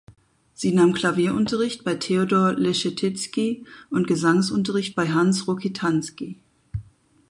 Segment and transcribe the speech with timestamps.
[0.55, 6.39] Sie nahm Klavierunterricht bei Theodor Leschetizky und Gesangsunterricht bei Hans Rokitansky.